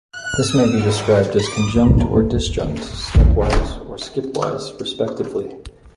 [0.39, 5.53] This may be described as conjunct or disjunct, stepwise or skipwise, respectively.